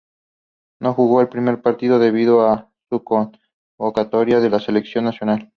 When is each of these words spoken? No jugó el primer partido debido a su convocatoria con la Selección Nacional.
No 0.81 0.95
jugó 0.95 1.21
el 1.21 1.29
primer 1.29 1.61
partido 1.61 1.99
debido 1.99 2.41
a 2.47 2.71
su 2.89 3.03
convocatoria 3.03 4.39
con 4.41 4.49
la 4.49 4.59
Selección 4.59 5.03
Nacional. 5.03 5.47